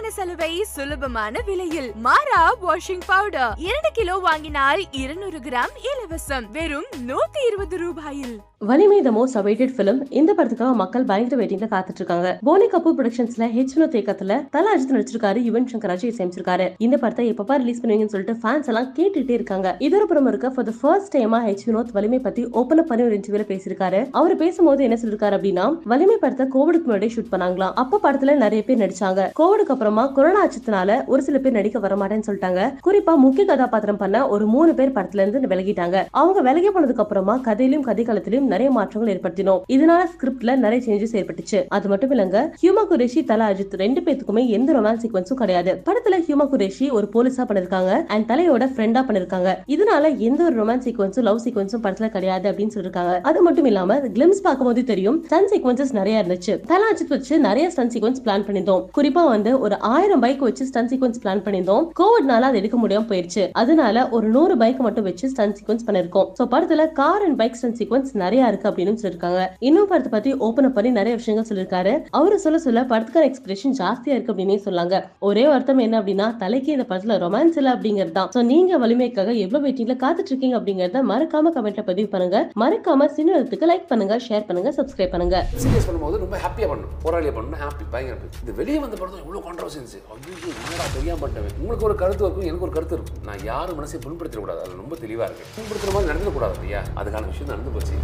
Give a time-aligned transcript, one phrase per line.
[0.00, 6.44] குறைவான சலுவை சுலபமான விலையில் மாறா வாஷிங் பவுடர் இரண்டு கிலோ வாங்கினால் இருநூறு கிராம் இலவசம்.
[6.50, 8.49] வெறும் நூத்தி இருபது ரூபாயில்.
[8.68, 13.44] வலிமை த மோஸ்ட் அவைட்டட் பிலிம் இந்த படத்துக்காக மக்கள் பயங்கர வெயிட்டிங்ல காத்துட்டு இருக்காங்க போனி கபூர் ப்ரொடக்ஷன்ஸ்ல
[13.54, 18.14] ஹெச் வினோத் இயக்கத்துல தல அஜித் நடிச்சிருக்காரு யுவன் சங்கர் ராஜ் இசையமைச்சிருக்காரு இந்த படத்தை எப்பப்பா ரிலீஸ் பண்ணுவீங்கன்னு
[18.14, 19.70] சொல்லிட்டு ஃபேன்ஸ் எல்லாம் கேட்டுட்டே இருக்காங்க.
[19.86, 23.46] இதொரு புறம் இருக்க ஃபார் த ஃபர்ஸ்ட் டைமா ஹெச் வினோத் வலிமை பத்தி ஓப்பன் பண்ணி ஒரு இன்டர்வியூல
[23.52, 24.02] பேசியிருக்காரு.
[24.20, 25.64] அவர் பேசும்போது என்ன சொல்லிருக்காரு அப்படின்னா
[25.94, 27.72] வலிமை படத்தை கோவிடுக்கு முன்னாடி ஷூட் பண்ணாங்களாம்.
[27.84, 29.26] அப்ப படத்துல நிறைய பேர் நடிச்சாங்க.
[29.40, 32.60] கோவிடுக்கு அப்புறமா கொரோனா அச்சத்தினால ஒரு சில பேர் நடிக்க வர மாட்டேன்னு சொல்லிட்டாங்க.
[32.88, 36.04] குறிப்பா முக்கிய கதாபாத்திரம் பண்ண ஒரு மூணு பேர் படத்துல இருந்து விலகிட்டாங்க.
[36.22, 39.60] அவங்க விலகி போனதுக்கு அப்புறமா கதையிலும் கதை காலத்திலும் நிறைய மாற்றங்கள் ஏற்படுத்தினோம்.
[39.74, 41.58] இதனால ஸ்கிரிப்ட்ல நிறைய சேஞ்சஸ் ஏற்பட்டுச்சு.
[41.76, 45.72] அது மட்டும் இல்லங்க ஹியூமா குரேஷி தலா அஜித் ரெண்டு பேத்துக்குமே எந்த ரொமான்ஸ் சீக்வன்ஸும் கிடையாது.
[45.88, 49.50] படத்துல ஹியூமா குரேஷி ஒரு போலீஸா பண்ணிருக்காங்க அண்ட் தலையோட ஃப்ரெண்டா பண்ணிருக்காங்க.
[49.74, 53.14] இதனால எந்த ஒரு ரொமான்ஸ் சீக்வன்ஸும் லவ் சீக்வன்ஸும் படத்துல கிடையாது அப்படின்னு சொல்லிருக்காங்க.
[53.30, 56.54] அது மட்டும் இல்லாம கிளிம்ஸ் பார்க்கும்போது தெரியும் ஸ்டன் சீக்வன்சஸ் நிறைய இருந்துச்சு.
[56.70, 60.90] தலா அஜித் வச்சு நிறைய ஸ்டன் சீக்வன்ஸ் பிளான் பண்ணிருந்தோம் குறிப்பா வந்து ஒரு ஆயிரம் பைக் வச்சு ஸ்டன்
[60.92, 61.84] சீக்வன்ஸ் பிளான் பண்ணியிருந்தோம்.
[62.00, 63.44] கோவிட்னால அது எடுக்க முடியாம போயிருச்சு.
[63.62, 67.76] அதனால ஒரு நூறு பைக் மட்டும் வச்சு ஸ்டன் சீக்வன்ஸ் பண்ணிருக்கோம் சோ படத்துல car and bike stunt
[67.80, 69.42] sequence நிறைய இருக்கு அப்படின்னு சொல்லிருக்காங்க.
[69.68, 71.92] இன்னும் படத்தை பத்தி ஓபன் அப் பண்ணி நிறைய விஷயங்கள் சொல்லிருக்காரு.
[72.18, 76.86] அவரு சொல்ல சொல்ல படத்துக்கான எக்ஸ்பிரஷன் ஜாஸ்தியா இருக்கு அப்படின்னே சொல்லாங்க ஒரே வருத்தம் என்ன அப்படின்னா தலைக்கு இந்த
[76.90, 78.30] படத்துல ரொமான்ஸ் இல்ல அப்படிங்கிறது தான்.
[78.36, 82.38] சோ நீங்க வலிமைக்காக எவ்வளவு வெயிட்டிங்ல காத்துட்டு இருக்கீங்க அப்படிங்கறத மறக்காம கமெண்ட்ல பதிவு பண்ணுங்க.
[82.64, 85.36] மறக்காம சினிமத்துக்கு லைக் பண்ணுங்க ஷேர் பண்ணுங்க சப்ஸ்கிரைப் பண்ணுங்க.
[85.64, 86.94] சீரியஸ் பண்ணும்போது ரொம்ப ஹாப்பியாக பண்ணணும்.
[87.06, 91.56] போராளியா பண்ணணும் ஹாப்பி பயங்கர இந்த வெளியே வந்த படம் இவ்வளோ கான்ட்ரவர்சன்ஸ் இருந்துச்சு ஐயோ என்னடா தெரியாம பண்ணிட்டேன்.
[91.62, 93.22] உங்களுக்கு ஒரு கருத்து இருக்கும் எனக்கு ஒரு கருத்து இருக்கும்.
[93.28, 94.62] நான் யாரும் மனசை புண்படுத்திடக்கூடாது.
[94.66, 95.46] அது ரொம்ப தெளிவா இருக்கு.
[95.56, 96.82] புண்படுத்துற மாதிரி நடந்துடக்கூடாது ஐயா.
[97.02, 97.96] அதுக்கான விஷயம் நடந்து போச்சு.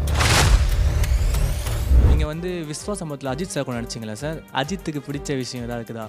[2.27, 4.39] நீங்கள் வந்து விஸ்வா சம்பவத்தில் அஜித் சார் கூட நடிச்சிங்களா சார்?
[4.61, 6.05] அஜித்துக்கு பிடிச்ச விஷயம் எதாவது இருக்குதா?